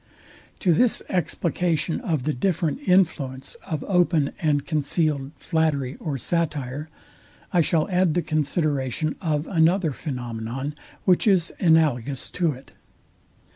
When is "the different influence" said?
2.23-3.53